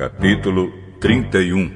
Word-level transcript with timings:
Capítulo 0.00 0.72
31 0.98 1.70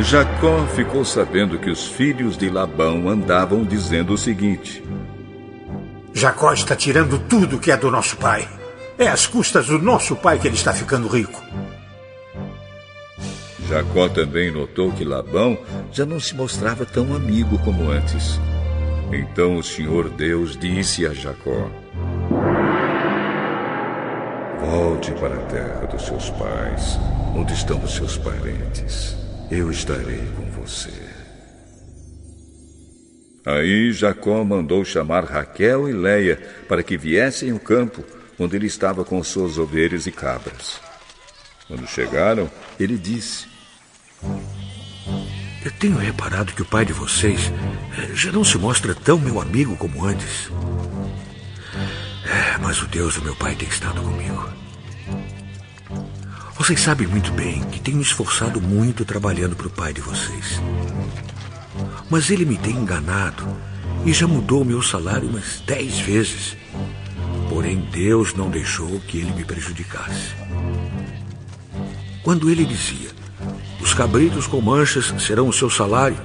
Jacó 0.00 0.66
ficou 0.68 1.04
sabendo 1.04 1.58
que 1.58 1.68
os 1.68 1.86
filhos 1.86 2.38
de 2.38 2.48
Labão 2.48 3.10
andavam 3.10 3.62
dizendo 3.62 4.14
o 4.14 4.16
seguinte: 4.16 4.82
Jacó 6.14 6.54
está 6.54 6.74
tirando 6.74 7.18
tudo 7.18 7.58
que 7.58 7.70
é 7.70 7.76
do 7.76 7.90
nosso 7.90 8.16
pai. 8.16 8.48
É 8.98 9.06
às 9.06 9.26
custas 9.26 9.66
do 9.66 9.78
nosso 9.78 10.16
pai 10.16 10.38
que 10.38 10.48
ele 10.48 10.56
está 10.56 10.72
ficando 10.72 11.08
rico. 11.08 11.42
Jacó 13.72 14.06
também 14.06 14.50
notou 14.50 14.92
que 14.92 15.02
Labão 15.02 15.56
já 15.90 16.04
não 16.04 16.20
se 16.20 16.34
mostrava 16.34 16.84
tão 16.84 17.16
amigo 17.16 17.58
como 17.60 17.90
antes. 17.90 18.38
Então 19.10 19.56
o 19.56 19.62
Senhor 19.62 20.10
Deus 20.10 20.58
disse 20.58 21.06
a 21.06 21.14
Jacó: 21.14 21.70
Volte 24.60 25.10
para 25.12 25.36
a 25.36 25.46
terra 25.46 25.86
dos 25.86 26.02
seus 26.02 26.28
pais, 26.28 26.98
onde 27.34 27.54
estão 27.54 27.82
os 27.82 27.94
seus 27.94 28.18
parentes. 28.18 29.16
Eu 29.50 29.70
estarei 29.70 30.20
com 30.36 30.50
você. 30.50 30.92
Aí 33.46 33.90
Jacó 33.90 34.44
mandou 34.44 34.84
chamar 34.84 35.24
Raquel 35.24 35.88
e 35.88 35.94
Leia 35.94 36.38
para 36.68 36.82
que 36.82 36.98
viessem 36.98 37.50
ao 37.50 37.58
campo 37.58 38.04
onde 38.38 38.54
ele 38.54 38.66
estava 38.66 39.02
com 39.02 39.24
suas 39.24 39.56
ovelhas 39.56 40.06
e 40.06 40.12
cabras. 40.12 40.78
Quando 41.66 41.86
chegaram, 41.86 42.50
ele 42.78 42.98
disse: 42.98 43.51
Eu 45.64 45.70
tenho 45.72 45.96
reparado 45.96 46.52
que 46.52 46.62
o 46.62 46.64
pai 46.64 46.84
de 46.84 46.92
vocês 46.92 47.52
eh, 47.96 48.10
já 48.14 48.32
não 48.32 48.44
se 48.44 48.58
mostra 48.58 48.94
tão 48.94 49.18
meu 49.18 49.40
amigo 49.40 49.76
como 49.76 50.04
antes. 50.04 50.50
É, 52.24 52.58
mas 52.58 52.82
o 52.82 52.86
Deus 52.86 53.14
do 53.14 53.22
meu 53.22 53.36
pai 53.36 53.54
tem 53.54 53.68
estado 53.68 54.00
comigo. 54.02 54.48
Vocês 56.56 56.80
sabem 56.80 57.06
muito 57.06 57.32
bem 57.32 57.62
que 57.70 57.80
tenho 57.80 57.96
me 57.96 58.02
esforçado 58.02 58.60
muito 58.60 59.04
trabalhando 59.04 59.56
para 59.56 59.66
o 59.66 59.70
pai 59.70 59.92
de 59.92 60.00
vocês. 60.00 60.60
Mas 62.10 62.30
ele 62.30 62.44
me 62.44 62.56
tem 62.58 62.72
enganado 62.72 63.44
e 64.04 64.12
já 64.12 64.26
mudou 64.26 64.62
o 64.62 64.64
meu 64.64 64.82
salário 64.82 65.28
umas 65.28 65.60
dez 65.66 65.98
vezes. 65.98 66.56
Porém, 67.48 67.80
Deus 67.90 68.34
não 68.34 68.50
deixou 68.50 69.00
que 69.00 69.18
ele 69.18 69.32
me 69.32 69.44
prejudicasse. 69.44 70.34
Quando 72.22 72.50
ele 72.50 72.64
dizia: 72.64 73.10
Os 73.82 73.92
cabritos 73.92 74.46
com 74.46 74.60
manchas 74.60 75.12
serão 75.18 75.48
o 75.48 75.52
seu 75.52 75.68
salário, 75.68 76.16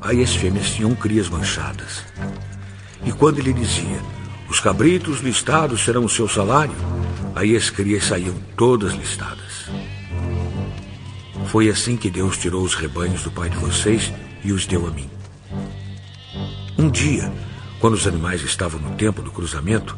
aí 0.00 0.22
as 0.22 0.36
fêmeas 0.36 0.70
tinham 0.70 0.94
crias 0.94 1.28
manchadas. 1.28 2.04
E 3.04 3.10
quando 3.10 3.38
ele 3.38 3.52
dizia: 3.52 3.98
Os 4.48 4.60
cabritos 4.60 5.20
listados 5.20 5.82
serão 5.82 6.04
o 6.04 6.08
seu 6.08 6.28
salário, 6.28 6.76
aí 7.34 7.56
as 7.56 7.70
crias 7.70 8.04
saíam 8.04 8.34
todas 8.56 8.92
listadas. 8.92 9.70
Foi 11.46 11.68
assim 11.68 11.96
que 11.96 12.10
Deus 12.10 12.36
tirou 12.36 12.62
os 12.62 12.74
rebanhos 12.74 13.22
do 13.22 13.30
pai 13.30 13.48
de 13.48 13.56
vocês 13.56 14.12
e 14.44 14.52
os 14.52 14.66
deu 14.66 14.86
a 14.86 14.90
mim. 14.90 15.08
Um 16.78 16.90
dia, 16.90 17.32
quando 17.80 17.94
os 17.94 18.06
animais 18.06 18.42
estavam 18.42 18.78
no 18.78 18.94
tempo 18.96 19.22
do 19.22 19.30
cruzamento, 19.30 19.96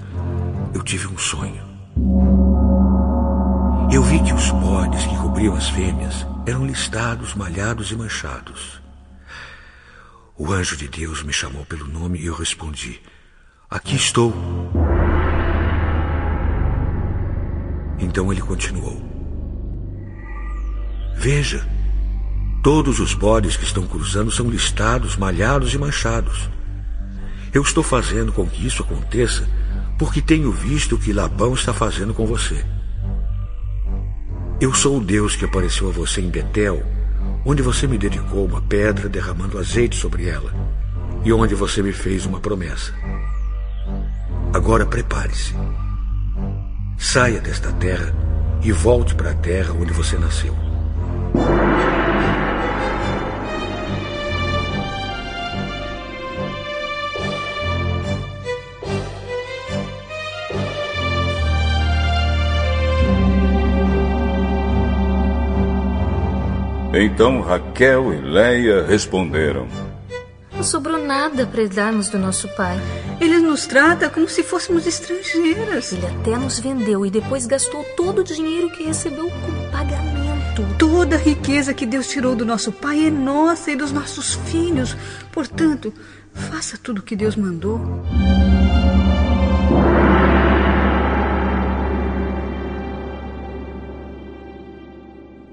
eu 0.73 0.83
tive 0.83 1.09
um 1.09 1.19
sonho. 1.19 1.68
Eu 3.99 4.05
vi 4.05 4.23
que 4.23 4.33
os 4.33 4.53
bodes 4.53 5.05
que 5.07 5.17
cobriam 5.17 5.57
as 5.57 5.71
fêmeas 5.71 6.25
eram 6.47 6.65
listados, 6.65 7.35
malhados 7.35 7.91
e 7.91 7.97
manchados. 7.97 8.81
O 10.37 10.53
anjo 10.53 10.77
de 10.77 10.87
Deus 10.87 11.25
me 11.25 11.33
chamou 11.33 11.65
pelo 11.65 11.85
nome 11.89 12.21
e 12.21 12.27
eu 12.27 12.35
respondi: 12.37 13.03
Aqui 13.69 13.97
estou. 13.97 14.33
Então 17.99 18.31
ele 18.31 18.41
continuou: 18.41 19.03
Veja, 21.17 21.69
todos 22.63 23.01
os 23.01 23.15
bodes 23.15 23.57
que 23.57 23.65
estão 23.65 23.85
cruzando 23.85 24.31
são 24.31 24.49
listados, 24.49 25.17
malhados 25.17 25.75
e 25.75 25.79
manchados. 25.79 26.49
Eu 27.53 27.63
estou 27.63 27.83
fazendo 27.83 28.33
com 28.33 28.47
que 28.47 28.65
isso 28.65 28.81
aconteça 28.81 29.45
porque 29.99 30.23
tenho 30.23 30.53
visto 30.53 30.95
o 30.95 30.99
que 31.01 31.13
Labão 31.13 31.53
está 31.53 31.75
fazendo 31.75 32.15
com 32.15 32.25
você. 32.25 32.65
Eu 34.61 34.75
sou 34.75 34.99
o 34.99 35.01
Deus 35.01 35.37
que 35.37 35.45
apareceu 35.45 35.89
a 35.89 35.93
você 35.93 36.21
em 36.21 36.29
Betel, 36.29 36.83
onde 37.47 37.63
você 37.63 37.87
me 37.87 37.97
dedicou 37.97 38.45
uma 38.45 38.61
pedra 38.61 39.09
derramando 39.09 39.57
azeite 39.57 39.95
sobre 39.95 40.29
ela, 40.29 40.53
e 41.25 41.33
onde 41.33 41.55
você 41.55 41.81
me 41.81 41.93
fez 41.93 42.27
uma 42.27 42.41
promessa. 42.41 42.93
Agora 44.53 44.85
prepare-se. 44.85 45.55
Saia 46.99 47.41
desta 47.41 47.73
terra 47.75 48.13
e 48.61 48.73
volte 48.73 49.15
para 49.15 49.31
a 49.31 49.35
terra 49.35 49.73
onde 49.73 49.93
você 49.93 50.19
nasceu. 50.19 50.68
Então 67.01 67.41
Raquel 67.41 68.13
e 68.13 68.21
Leia 68.21 68.85
responderam: 68.85 69.69
Não 70.53 70.65
sobrou 70.65 70.99
nada 70.99 71.47
para 71.47 71.65
darmos 71.69 72.09
do 72.09 72.19
nosso 72.19 72.49
pai. 72.57 72.77
Ele 73.21 73.39
nos 73.39 73.69
trata 73.69 74.11
como 74.11 74.29
se 74.29 74.43
fôssemos 74.43 74.85
estrangeiras. 74.85 75.93
Ele 75.93 76.07
até 76.07 76.37
nos 76.37 76.59
vendeu 76.59 77.07
e 77.07 77.11
depois 77.11 77.47
gastou 77.47 77.85
todo 77.97 78.23
o 78.23 78.25
dinheiro 78.25 78.69
que 78.71 78.83
recebeu 78.83 79.31
como 79.31 79.71
pagamento. 79.71 80.67
Toda 80.77 81.15
a 81.15 81.19
riqueza 81.21 81.73
que 81.73 81.87
Deus 81.87 82.09
tirou 82.09 82.35
do 82.35 82.45
nosso 82.45 82.73
pai 82.73 83.07
é 83.07 83.11
nossa 83.11 83.71
e 83.71 83.77
dos 83.77 83.93
nossos 83.93 84.35
filhos. 84.35 84.97
Portanto, 85.31 85.95
faça 86.35 86.77
tudo 86.77 86.99
o 86.99 87.03
que 87.03 87.15
Deus 87.15 87.37
mandou. 87.37 87.81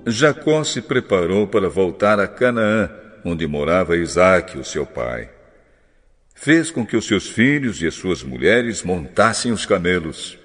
Jacó 0.08 0.64
se 0.64 0.82
preparou 0.82 1.48
para 1.48 1.68
voltar 1.68 2.20
a 2.20 2.28
Canaã, 2.28 2.92
onde 3.24 3.48
morava 3.48 3.98
Isaque, 3.98 4.58
o 4.58 4.64
seu 4.64 4.86
pai. 4.86 5.30
Fez 6.36 6.70
com 6.70 6.86
que 6.86 6.96
os 6.96 7.08
seus 7.08 7.28
filhos 7.28 7.82
e 7.82 7.88
as 7.88 7.96
suas 7.96 8.22
mulheres 8.22 8.84
montassem 8.84 9.52
os 9.52 9.66
camelos. 9.66 10.38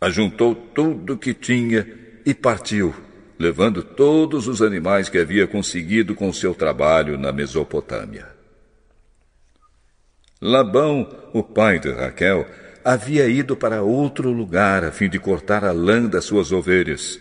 Ajuntou 0.00 0.54
tudo 0.54 1.12
o 1.12 1.18
que 1.18 1.34
tinha 1.34 1.86
e 2.24 2.32
partiu, 2.32 2.94
levando 3.38 3.82
todos 3.82 4.48
os 4.48 4.62
animais 4.62 5.10
que 5.10 5.18
havia 5.18 5.46
conseguido 5.46 6.14
com 6.14 6.32
seu 6.32 6.54
trabalho 6.54 7.18
na 7.18 7.32
Mesopotâmia. 7.32 8.28
Labão, 10.40 11.28
o 11.34 11.42
pai 11.42 11.78
de 11.78 11.92
Raquel, 11.92 12.48
havia 12.82 13.28
ido 13.28 13.54
para 13.56 13.82
outro 13.82 14.30
lugar 14.30 14.84
a 14.84 14.90
fim 14.90 15.08
de 15.08 15.18
cortar 15.18 15.64
a 15.64 15.70
lã 15.70 16.06
das 16.06 16.24
suas 16.24 16.50
ovelhas 16.50 17.20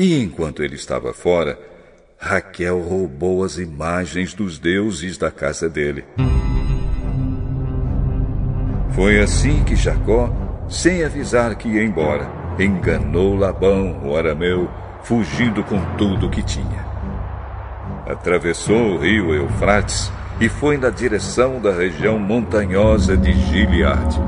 e 0.00 0.18
enquanto 0.18 0.62
ele 0.62 0.76
estava 0.76 1.12
fora, 1.12 1.58
Raquel 2.18 2.80
roubou 2.80 3.44
as 3.44 3.58
imagens 3.58 4.32
dos 4.32 4.58
deuses 4.58 5.18
da 5.18 5.30
casa 5.30 5.68
dele. 5.68 6.06
Foi 8.92 9.20
assim 9.20 9.62
que 9.62 9.76
Jacó, 9.76 10.34
sem 10.70 11.04
avisar 11.04 11.54
que 11.54 11.68
ia 11.68 11.84
embora, 11.84 12.32
enganou 12.58 13.36
Labão, 13.36 14.00
o 14.02 14.16
arameu, 14.16 14.70
fugindo 15.02 15.62
com 15.62 15.78
tudo 15.96 16.28
o 16.28 16.30
que 16.30 16.42
tinha. 16.42 16.82
Atravessou 18.06 18.94
o 18.94 18.98
rio 18.98 19.34
Eufrates 19.34 20.10
e 20.40 20.48
foi 20.48 20.78
na 20.78 20.88
direção 20.88 21.60
da 21.60 21.72
região 21.72 22.18
montanhosa 22.18 23.18
de 23.18 23.32
Gileade. 23.32 24.18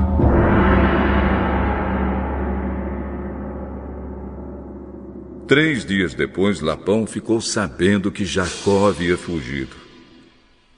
Três 5.53 5.85
dias 5.85 6.15
depois, 6.15 6.61
Lapão 6.61 7.05
ficou 7.05 7.39
sabendo 7.39 8.11
que 8.11 8.25
Jacó 8.25 8.87
havia 8.87 9.15
fugido. 9.15 9.75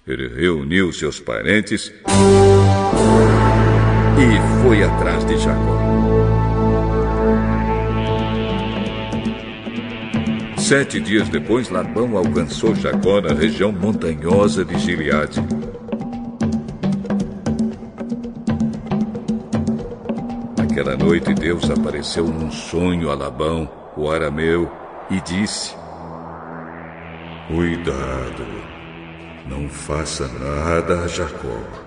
Ele 0.06 0.28
reuniu 0.28 0.92
seus 0.92 1.18
parentes 1.18 1.94
e 4.20 4.62
foi 4.62 4.84
atrás 4.84 5.24
de 5.24 5.38
Jacó. 5.38 5.80
Sete 10.58 11.00
dias 11.00 11.30
depois, 11.30 11.70
Labão 11.70 12.18
alcançou 12.18 12.76
Jacó 12.76 13.22
na 13.22 13.34
região 13.34 13.72
montanhosa 13.72 14.66
de 14.66 14.78
Gileade. 14.78 15.40
Aquela 20.62 20.98
noite, 20.98 21.34
Deus 21.34 21.70
apareceu 21.70 22.28
num 22.28 22.52
sonho 22.52 23.10
a 23.10 23.16
Labão 23.16 23.85
o 23.96 24.10
arameu, 24.10 24.72
e 25.10 25.20
disse: 25.22 25.76
Cuidado, 27.48 28.46
Não 29.48 29.70
faça 29.70 30.28
nada 30.28 31.02
a 31.04 31.08
Jacó. 31.08 31.86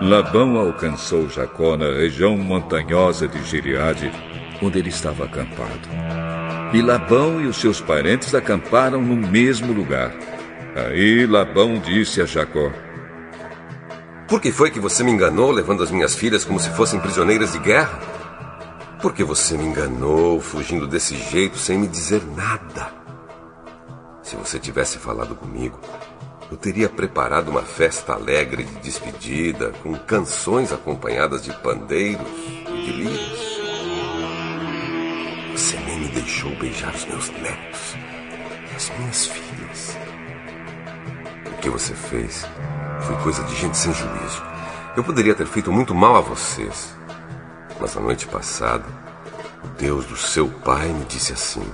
Labão 0.00 0.56
alcançou 0.56 1.28
Jacó 1.28 1.76
na 1.76 1.86
região 1.86 2.36
montanhosa 2.36 3.28
de 3.28 3.42
Gileade, 3.42 4.10
onde 4.62 4.78
ele 4.78 4.88
estava 4.88 5.24
acampado. 5.24 5.88
E 6.72 6.80
Labão 6.80 7.40
e 7.40 7.46
os 7.46 7.56
seus 7.56 7.80
parentes 7.80 8.34
acamparam 8.34 9.02
no 9.02 9.16
mesmo 9.16 9.72
lugar. 9.72 10.14
Aí 10.76 11.26
Labão 11.26 11.78
disse 11.78 12.22
a 12.22 12.24
Jacó: 12.24 12.70
Por 14.28 14.42
que 14.42 14.52
foi 14.52 14.70
que 14.70 14.78
você 14.78 15.02
me 15.02 15.10
enganou, 15.10 15.50
levando 15.50 15.82
as 15.82 15.90
minhas 15.90 16.14
filhas 16.14 16.44
como 16.44 16.60
se 16.60 16.68
fossem 16.70 17.00
prisioneiras 17.00 17.52
de 17.52 17.58
guerra? 17.58 17.98
Por 19.00 19.14
que 19.14 19.24
você 19.24 19.56
me 19.56 19.64
enganou, 19.64 20.38
fugindo 20.38 20.86
desse 20.86 21.16
jeito, 21.16 21.56
sem 21.56 21.78
me 21.78 21.86
dizer 21.86 22.22
nada? 22.36 22.92
Se 24.22 24.36
você 24.36 24.58
tivesse 24.58 24.98
falado 24.98 25.34
comigo, 25.34 25.80
eu 26.50 26.58
teria 26.58 26.90
preparado 26.90 27.48
uma 27.48 27.62
festa 27.62 28.12
alegre 28.12 28.64
de 28.64 28.74
despedida, 28.80 29.72
com 29.82 29.94
canções 29.94 30.74
acompanhadas 30.74 31.42
de 31.42 31.52
pandeiros 31.62 32.28
e 32.68 32.84
de 32.84 32.92
lírios. 32.92 33.58
Você 35.52 35.78
nem 35.86 36.00
me 36.00 36.08
deixou 36.08 36.54
beijar 36.56 36.94
os 36.94 37.06
meus 37.06 37.30
netos 37.30 37.96
e 38.70 38.76
as 38.76 38.98
minhas 38.98 39.26
filhas. 39.26 39.96
O 41.46 41.60
que 41.62 41.70
você 41.70 41.94
fez 41.94 42.46
foi 43.08 43.16
coisa 43.22 43.42
de 43.44 43.56
gente 43.56 43.74
sem 43.74 43.92
juízo. 43.94 44.42
Eu 44.94 45.02
poderia 45.02 45.34
ter 45.34 45.46
feito 45.46 45.72
muito 45.72 45.94
mal 45.94 46.16
a 46.16 46.20
vocês. 46.20 46.94
Mas 47.80 47.96
a 47.96 48.00
noite 48.00 48.26
passada, 48.26 48.84
o 49.64 49.68
Deus 49.68 50.04
do 50.04 50.16
seu 50.16 50.46
pai 50.46 50.88
me 50.88 51.06
disse 51.06 51.32
assim: 51.32 51.66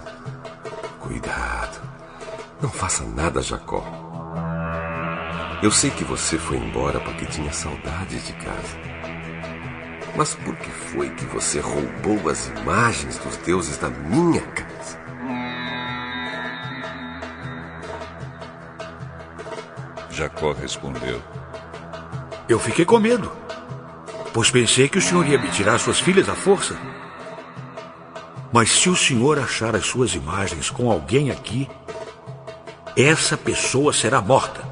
Cuidado, 1.00 1.80
não 2.62 2.70
faça 2.70 3.02
nada, 3.04 3.42
Jacó. 3.42 3.82
Eu 5.60 5.72
sei 5.72 5.90
que 5.90 6.04
você 6.04 6.38
foi 6.38 6.56
embora 6.56 7.00
porque 7.00 7.26
tinha 7.26 7.52
saudades 7.52 8.24
de 8.26 8.32
casa. 8.34 8.78
Mas 10.16 10.36
por 10.36 10.54
que 10.54 10.70
foi 10.70 11.10
que 11.10 11.24
você 11.24 11.58
roubou 11.58 12.30
as 12.30 12.46
imagens 12.46 13.18
dos 13.18 13.36
deuses 13.38 13.76
da 13.78 13.88
minha 13.88 14.42
casa? 14.42 15.03
Jacó 20.14 20.52
respondeu: 20.52 21.20
Eu 22.48 22.58
fiquei 22.60 22.84
com 22.84 23.00
medo, 23.00 23.30
pois 24.32 24.48
pensei 24.48 24.88
que 24.88 24.98
o 24.98 25.02
senhor 25.02 25.26
ia 25.26 25.38
me 25.38 25.50
tirar 25.50 25.78
suas 25.78 25.98
filhas 25.98 26.28
à 26.28 26.34
força. 26.34 26.78
Mas 28.52 28.70
se 28.70 28.88
o 28.88 28.94
senhor 28.94 29.38
achar 29.40 29.74
as 29.74 29.86
suas 29.86 30.14
imagens 30.14 30.70
com 30.70 30.88
alguém 30.88 31.32
aqui, 31.32 31.68
essa 32.96 33.36
pessoa 33.36 33.92
será 33.92 34.20
morta. 34.20 34.62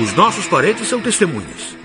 Os 0.00 0.14
nossos 0.14 0.46
parentes 0.46 0.86
são 0.86 1.00
testemunhas. 1.00 1.76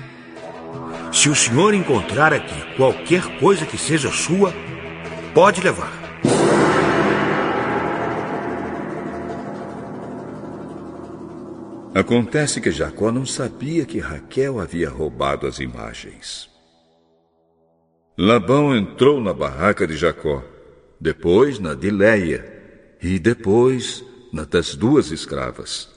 Se 1.12 1.30
o 1.30 1.36
senhor 1.36 1.74
encontrar 1.74 2.32
aqui 2.32 2.76
qualquer 2.76 3.40
coisa 3.40 3.66
que 3.66 3.78
seja 3.78 4.12
sua, 4.12 4.54
pode 5.34 5.62
levar. 5.62 6.07
Acontece 11.94 12.62
que 12.62 12.72
Jacó 12.72 13.12
não 13.12 13.26
sabia 13.26 13.86
que 13.86 14.00
Raquel 14.00 14.60
havia 14.60 14.90
roubado 14.90 15.48
as 15.48 15.60
imagens. 15.60 16.50
Labão 18.18 18.76
entrou 18.76 19.22
na 19.22 19.34
barraca 19.34 19.88
de 19.88 19.96
Jacó, 19.96 20.44
depois 21.00 21.60
na 21.60 21.74
de 21.74 21.90
Leia 21.90 22.46
e 23.02 23.20
depois 23.20 24.04
na 24.34 24.44
das 24.44 24.76
duas 24.76 25.12
escravas. 25.12 25.90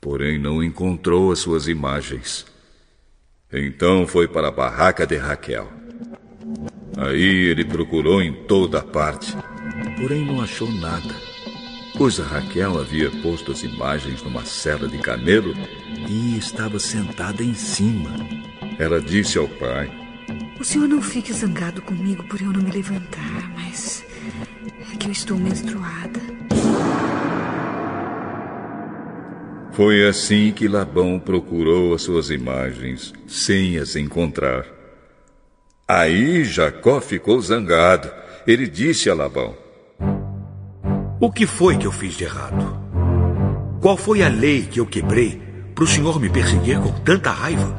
Porém 0.00 0.38
não 0.38 0.62
encontrou 0.62 1.30
as 1.30 1.38
suas 1.38 1.68
imagens. 1.68 2.46
Então 3.52 4.06
foi 4.06 4.26
para 4.26 4.48
a 4.48 4.52
barraca 4.52 5.06
de 5.06 5.16
Raquel. 5.16 5.70
Aí 6.96 7.48
ele 7.50 7.64
procurou 7.64 8.22
em 8.22 8.32
toda 8.44 8.82
parte, 8.82 9.36
porém 9.98 10.24
não 10.24 10.40
achou 10.40 10.70
nada 10.70 11.25
pois 11.96 12.20
a 12.20 12.24
Raquel 12.24 12.78
havia 12.78 13.10
posto 13.22 13.52
as 13.52 13.62
imagens 13.62 14.22
numa 14.22 14.44
cela 14.44 14.86
de 14.86 14.98
camelo 14.98 15.54
e 16.08 16.36
estava 16.36 16.78
sentada 16.78 17.42
em 17.42 17.54
cima. 17.54 18.10
Ela 18.78 19.00
disse 19.00 19.38
ao 19.38 19.48
pai: 19.48 19.90
O 20.60 20.64
senhor 20.64 20.88
não 20.88 21.00
fique 21.00 21.32
zangado 21.32 21.80
comigo 21.82 22.22
por 22.24 22.40
eu 22.40 22.52
não 22.52 22.62
me 22.62 22.70
levantar, 22.70 23.50
mas 23.54 24.04
é 24.92 24.96
que 24.96 25.06
eu 25.08 25.12
estou 25.12 25.38
menstruada. 25.38 26.20
Foi 29.72 30.08
assim 30.08 30.52
que 30.52 30.68
Labão 30.68 31.18
procurou 31.18 31.94
as 31.94 32.02
suas 32.02 32.30
imagens, 32.30 33.12
sem 33.28 33.76
as 33.76 33.94
encontrar. 33.94 34.66
Aí 35.86 36.44
Jacó 36.44 37.00
ficou 37.00 37.40
zangado. 37.40 38.10
Ele 38.46 38.66
disse 38.66 39.10
a 39.10 39.14
Labão: 39.14 39.65
o 41.18 41.32
que 41.32 41.46
foi 41.46 41.78
que 41.78 41.86
eu 41.86 41.92
fiz 41.92 42.14
de 42.14 42.24
errado? 42.24 42.78
Qual 43.80 43.96
foi 43.96 44.22
a 44.22 44.28
lei 44.28 44.62
que 44.62 44.80
eu 44.80 44.86
quebrei 44.86 45.40
para 45.74 45.84
o 45.84 45.86
senhor 45.86 46.20
me 46.20 46.28
perseguir 46.28 46.78
com 46.78 46.92
tanta 47.00 47.30
raiva? 47.30 47.74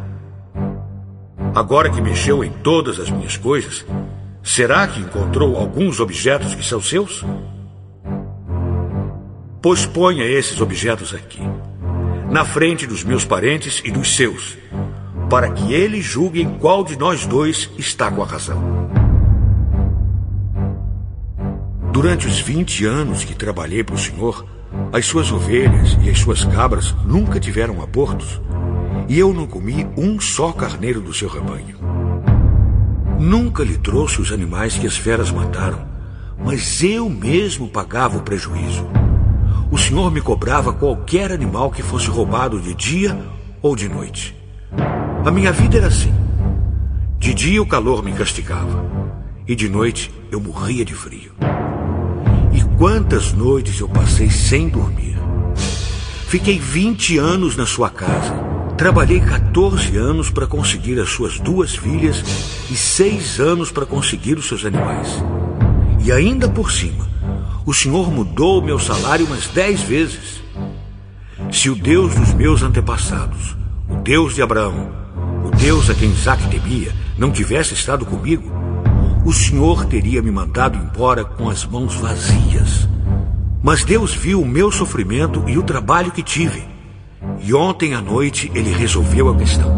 Agora 1.53 1.89
que 1.89 2.01
mexeu 2.01 2.43
em 2.43 2.49
todas 2.49 2.99
as 2.99 3.11
minhas 3.11 3.37
coisas, 3.37 3.85
será 4.41 4.87
que 4.87 4.99
encontrou 4.99 5.55
alguns 5.55 5.99
objetos 5.99 6.55
que 6.55 6.65
são 6.65 6.81
seus? 6.81 7.23
Pois 9.61 9.85
ponha 9.85 10.23
esses 10.23 10.59
objetos 10.59 11.13
aqui, 11.13 11.41
na 12.31 12.43
frente 12.43 12.87
dos 12.87 13.03
meus 13.03 13.23
parentes 13.23 13.81
e 13.85 13.91
dos 13.91 14.15
seus, 14.15 14.57
para 15.29 15.51
que 15.51 15.73
eles 15.73 16.03
julguem 16.03 16.57
qual 16.57 16.83
de 16.83 16.97
nós 16.97 17.25
dois 17.25 17.69
está 17.77 18.09
com 18.09 18.23
a 18.23 18.25
razão. 18.25 19.06
Durante 21.97 22.27
os 22.27 22.39
20 22.39 22.85
anos 22.85 23.23
que 23.23 23.33
trabalhei 23.33 23.83
para 23.83 23.95
o 23.95 23.97
senhor, 23.97 24.45
as 24.93 25.03
suas 25.07 25.31
ovelhas 25.31 25.97
e 26.03 26.11
as 26.11 26.19
suas 26.19 26.45
cabras 26.45 26.95
nunca 27.03 27.39
tiveram 27.39 27.81
abortos, 27.81 28.39
e 29.09 29.17
eu 29.17 29.33
não 29.33 29.47
comi 29.47 29.87
um 29.97 30.19
só 30.19 30.51
carneiro 30.51 31.01
do 31.01 31.11
seu 31.11 31.27
rebanho. 31.27 31.75
Nunca 33.19 33.63
lhe 33.63 33.79
trouxe 33.79 34.21
os 34.21 34.31
animais 34.31 34.77
que 34.77 34.85
as 34.85 34.95
feras 34.95 35.31
mataram, 35.31 35.87
mas 36.37 36.83
eu 36.83 37.09
mesmo 37.09 37.67
pagava 37.67 38.19
o 38.19 38.21
prejuízo. 38.21 38.87
O 39.71 39.77
senhor 39.79 40.11
me 40.11 40.21
cobrava 40.21 40.71
qualquer 40.71 41.31
animal 41.31 41.71
que 41.71 41.81
fosse 41.81 42.09
roubado 42.09 42.61
de 42.61 42.75
dia 42.75 43.19
ou 43.59 43.75
de 43.75 43.89
noite. 43.89 44.35
A 45.25 45.31
minha 45.31 45.51
vida 45.51 45.77
era 45.77 45.87
assim. 45.87 46.13
De 47.17 47.33
dia 47.33 47.59
o 47.59 47.65
calor 47.65 48.03
me 48.03 48.13
castigava, 48.13 48.85
e 49.47 49.55
de 49.55 49.67
noite 49.67 50.13
eu 50.29 50.39
morria 50.39 50.85
de 50.85 50.93
frio. 50.93 51.56
Quantas 52.77 53.33
noites 53.33 53.79
eu 53.79 53.89
passei 53.89 54.29
sem 54.29 54.69
dormir. 54.69 55.17
Fiquei 56.27 56.59
20 56.59 57.17
anos 57.17 57.57
na 57.57 57.65
sua 57.65 57.89
casa. 57.89 58.35
Trabalhei 58.77 59.19
14 59.19 59.97
anos 59.97 60.29
para 60.29 60.45
conseguir 60.45 60.99
as 60.99 61.09
suas 61.09 61.39
duas 61.39 61.75
filhas 61.75 62.23
e 62.69 62.75
seis 62.75 63.39
anos 63.39 63.71
para 63.71 63.83
conseguir 63.83 64.37
os 64.37 64.47
seus 64.47 64.63
animais. 64.63 65.07
E 66.05 66.11
ainda 66.11 66.47
por 66.47 66.71
cima, 66.71 67.09
o 67.65 67.73
senhor 67.73 68.11
mudou 68.11 68.61
meu 68.61 68.77
salário 68.77 69.25
umas 69.25 69.47
dez 69.47 69.81
vezes. 69.81 70.43
Se 71.51 71.71
o 71.71 71.75
Deus 71.75 72.13
dos 72.13 72.31
meus 72.35 72.61
antepassados, 72.61 73.57
o 73.89 73.95
Deus 74.03 74.35
de 74.35 74.43
Abraão, 74.43 74.91
o 75.43 75.49
Deus 75.49 75.89
a 75.89 75.95
quem 75.95 76.11
Isaac 76.11 76.47
temia, 76.47 76.93
não 77.17 77.31
tivesse 77.31 77.73
estado 77.73 78.05
comigo, 78.05 78.66
o 79.27 79.33
Senhor 79.33 79.83
teria 79.87 80.21
me 80.21 80.31
mandado 80.31 80.77
embora 80.77 81.25
com 81.25 81.49
as 81.49 81.65
mãos 81.65 81.93
vazias. 81.95 82.87
Mas 83.61 83.83
Deus 83.83 84.15
viu 84.15 84.41
o 84.41 84.47
meu 84.47 84.71
sofrimento 84.71 85.43
e 85.49 85.57
o 85.57 85.63
trabalho 85.63 86.13
que 86.13 86.23
tive. 86.23 86.65
E 87.41 87.53
ontem 87.53 87.93
à 87.93 87.99
noite 87.99 88.49
ele 88.55 88.71
resolveu 88.71 89.27
a 89.27 89.35
questão. 89.35 89.69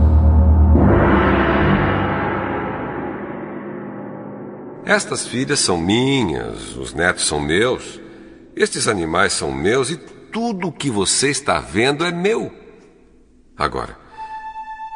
Estas 4.86 5.26
filhas 5.26 5.60
são 5.60 5.80
minhas, 5.80 6.76
os 6.76 6.94
netos 6.94 7.26
são 7.26 7.40
meus, 7.40 8.00
estes 8.56 8.88
animais 8.88 9.34
são 9.34 9.52
meus 9.52 9.90
e 9.90 9.98
tudo 9.98 10.68
o 10.68 10.72
que 10.72 10.92
você 10.92 11.32
está 11.32 11.60
vendo 11.60 12.06
é 12.06 12.12
meu. 12.12 12.54
Agora, 13.58 13.98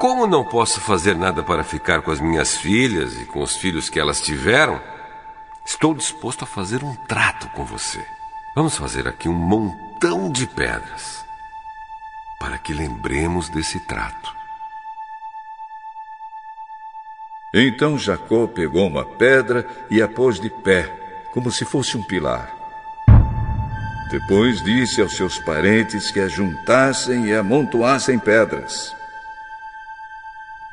como 0.03 0.27
não 0.27 0.43
posso 0.43 0.81
fazer 0.81 1.15
nada 1.15 1.41
para 1.41 1.63
ficar 1.63 2.01
com 2.01 2.11
as 2.11 2.19
minhas 2.19 2.57
filhas 2.57 3.21
e 3.21 3.23
com 3.23 3.41
os 3.41 3.55
filhos 3.55 3.89
que 3.89 3.97
elas 3.97 4.19
tiveram, 4.19 4.81
estou 5.65 5.93
disposto 5.93 6.43
a 6.43 6.45
fazer 6.45 6.83
um 6.83 6.93
trato 6.93 7.47
com 7.51 7.63
você. 7.63 8.05
Vamos 8.53 8.75
fazer 8.75 9.07
aqui 9.07 9.29
um 9.29 9.33
montão 9.33 10.29
de 10.29 10.45
pedras 10.45 11.23
para 12.37 12.57
que 12.57 12.73
lembremos 12.73 13.47
desse 13.47 13.79
trato. 13.79 14.35
Então 17.53 17.97
Jacó 17.97 18.45
pegou 18.45 18.85
uma 18.85 19.05
pedra 19.05 19.65
e 19.89 20.01
a 20.01 20.07
pôs 20.09 20.37
de 20.37 20.49
pé, 20.49 20.83
como 21.31 21.49
se 21.49 21.63
fosse 21.63 21.95
um 21.95 22.03
pilar. 22.03 22.53
Depois 24.11 24.61
disse 24.61 24.99
aos 25.01 25.15
seus 25.15 25.39
parentes 25.39 26.11
que 26.11 26.19
ajuntassem 26.19 27.27
e 27.27 27.33
amontoassem 27.33 28.19
pedras. 28.19 28.93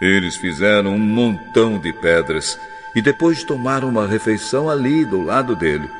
Eles 0.00 0.36
fizeram 0.36 0.94
um 0.94 0.98
montão 0.98 1.78
de 1.78 1.92
pedras 1.92 2.58
e 2.94 3.02
depois 3.02 3.44
tomaram 3.44 3.88
uma 3.88 4.06
refeição 4.06 4.70
ali 4.70 5.04
do 5.04 5.22
lado 5.22 5.54
dele. 5.54 5.90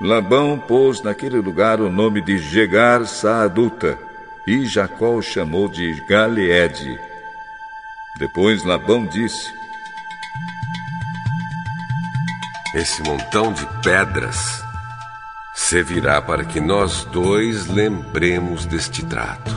Labão 0.00 0.58
pôs 0.58 1.02
naquele 1.02 1.38
lugar 1.38 1.80
o 1.80 1.90
nome 1.90 2.20
de 2.20 2.38
Jegar 2.38 3.06
Saaduta 3.06 3.98
e 4.46 4.66
Jacó 4.66 5.14
o 5.14 5.22
chamou 5.22 5.68
de 5.68 5.94
Galeede. 6.06 7.00
Depois 8.18 8.62
Labão 8.62 9.06
disse: 9.06 9.52
Esse 12.74 13.02
montão 13.02 13.52
de 13.52 13.66
pedras 13.82 14.62
servirá 15.54 16.20
para 16.20 16.44
que 16.44 16.60
nós 16.60 17.04
dois 17.06 17.66
lembremos 17.66 18.66
deste 18.66 19.04
trato. 19.04 19.55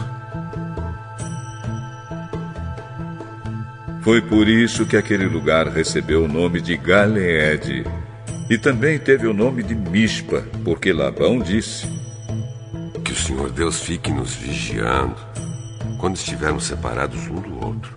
Foi 4.10 4.24
por 4.24 4.48
isso 4.48 4.88
que 4.88 4.98
aquele 4.98 5.28
lugar 5.28 5.68
recebeu 5.68 6.24
o 6.24 6.28
nome 6.28 6.60
de 6.60 6.75
Galeede. 6.75 7.86
E 8.50 8.58
também 8.58 8.98
teve 8.98 9.28
o 9.28 9.34
nome 9.36 9.62
de 9.62 9.75
Mispa, 9.75 10.44
porque 10.66 10.92
Labão 10.92 11.38
disse: 11.38 11.86
Que 13.06 13.12
o 13.12 13.16
Senhor 13.16 13.51
Deus 13.51 13.82
fique 13.84 14.12
nos 14.12 14.34
vigiando 14.34 15.16
quando 16.00 16.16
estivermos 16.16 16.63
separados 16.63 17.28
um 17.28 17.36
do 17.36 17.63
outro. 17.63 17.96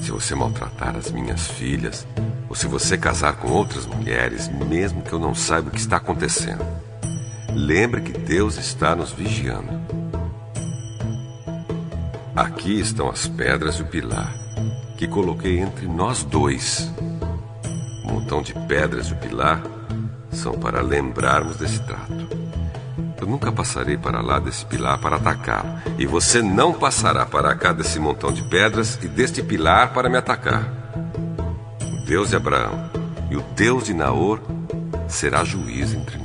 Se 0.00 0.10
você 0.10 0.34
maltratar 0.34 0.96
as 0.96 1.12
minhas 1.12 1.46
filhas, 1.46 2.06
ou 2.48 2.56
se 2.56 2.66
você 2.66 2.96
casar 2.96 3.34
com 3.34 3.48
outras 3.48 3.84
mulheres, 3.84 4.48
mesmo 4.66 5.02
que 5.02 5.12
eu 5.12 5.18
não 5.18 5.34
saiba 5.34 5.68
o 5.68 5.72
que 5.72 5.78
está 5.78 5.98
acontecendo, 5.98 6.64
lembre 7.54 8.00
que 8.00 8.18
Deus 8.18 8.56
está 8.56 8.96
nos 8.96 9.12
vigiando. 9.12 9.78
Aqui 12.34 12.80
estão 12.80 13.10
as 13.10 13.28
pedras 13.28 13.74
e 13.74 13.82
o 13.82 13.86
pilar 13.86 14.41
que 15.02 15.08
coloquei 15.08 15.58
entre 15.58 15.88
nós 15.88 16.22
dois. 16.22 16.88
O 18.04 18.12
montão 18.12 18.40
de 18.40 18.54
pedras 18.68 19.08
e 19.08 19.12
o 19.12 19.16
pilar 19.16 19.60
são 20.30 20.52
para 20.52 20.80
lembrarmos 20.80 21.56
desse 21.56 21.80
trato. 21.80 22.28
Eu 23.20 23.26
nunca 23.26 23.50
passarei 23.50 23.96
para 23.96 24.20
lá 24.20 24.38
desse 24.38 24.64
pilar 24.64 25.00
para 25.00 25.16
atacá-lo, 25.16 25.68
e 25.98 26.06
você 26.06 26.40
não 26.40 26.72
passará 26.72 27.26
para 27.26 27.52
cá 27.56 27.72
desse 27.72 27.98
montão 27.98 28.32
de 28.32 28.44
pedras 28.44 28.96
e 29.02 29.08
deste 29.08 29.42
pilar 29.42 29.92
para 29.92 30.08
me 30.08 30.18
atacar. 30.18 30.72
O 31.82 32.06
Deus 32.06 32.28
de 32.28 32.36
Abraão 32.36 32.88
e 33.28 33.36
o 33.36 33.42
Deus 33.56 33.86
de 33.86 33.94
Naor 33.94 34.40
será 35.08 35.42
juiz 35.42 35.92
entre 35.92 36.21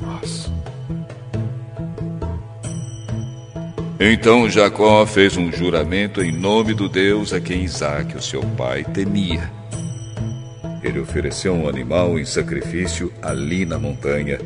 Então 3.99 4.47
Jacó 4.47 5.07
fez 5.07 5.35
um 5.37 5.51
juramento 5.51 6.21
em 6.21 6.31
nome 6.31 6.75
do 6.75 6.87
Deus 6.87 7.33
a 7.33 7.41
quem 7.41 7.63
Isaac, 7.63 8.15
o 8.15 8.21
seu 8.21 8.41
pai, 8.41 8.83
temia. 8.83 9.51
Ele 10.83 10.99
ofereceu 10.99 11.51
um 11.55 11.67
animal 11.67 12.19
em 12.19 12.23
sacrifício 12.23 13.11
ali 13.23 13.65
na 13.65 13.79
montanha 13.79 14.39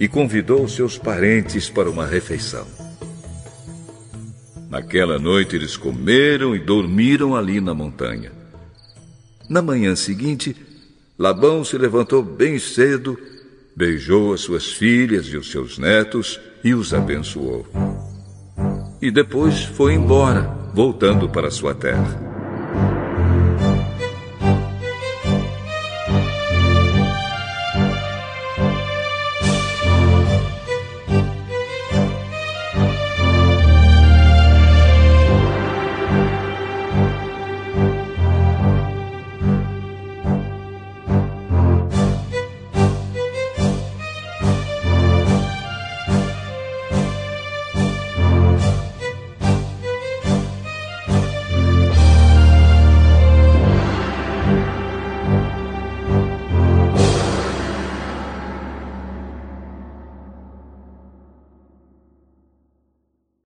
e 0.00 0.08
convidou 0.08 0.66
seus 0.66 0.96
parentes 0.96 1.68
para 1.68 1.90
uma 1.90 2.06
refeição. 2.06 2.66
Naquela 4.70 5.18
noite 5.18 5.54
eles 5.54 5.76
comeram 5.76 6.56
e 6.56 6.58
dormiram 6.58 7.36
ali 7.36 7.60
na 7.60 7.74
montanha. 7.74 8.32
Na 9.50 9.60
manhã 9.60 9.94
seguinte, 9.94 10.56
Labão 11.18 11.62
se 11.62 11.76
levantou 11.76 12.22
bem 12.22 12.58
cedo, 12.58 13.18
beijou 13.76 14.32
as 14.32 14.40
suas 14.40 14.72
filhas 14.72 15.26
e 15.26 15.36
os 15.36 15.50
seus 15.50 15.76
netos 15.76 16.40
e 16.64 16.72
os 16.72 16.94
abençoou 16.94 17.66
e 19.04 19.10
depois 19.10 19.62
foi 19.62 19.92
embora, 19.92 20.50
voltando 20.72 21.28
para 21.28 21.50
sua 21.50 21.74
terra. 21.74 22.23